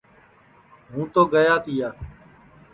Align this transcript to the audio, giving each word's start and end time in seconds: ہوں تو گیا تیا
ہوں 0.89 1.05
تو 1.13 1.21
گیا 1.33 1.53
تیا 1.63 1.89